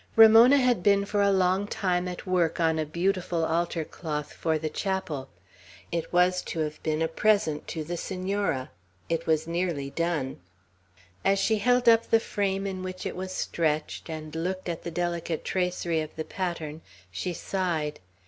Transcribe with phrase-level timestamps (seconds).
[0.15, 4.57] Ramona had been for a long time at work on a beautiful altar cloth for
[4.57, 5.29] the chapel.
[5.91, 8.71] It was to have been a present to the Senora.
[9.09, 10.39] It was nearly done.
[11.23, 14.89] As she held up the frame in which it was stretched, and looked at the
[14.89, 16.81] delicate tracery of the pattern,
[17.11, 17.99] she sighed.